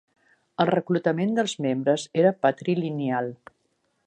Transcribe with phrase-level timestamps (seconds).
[0.63, 3.33] El reclutament dels membres era patrilineal.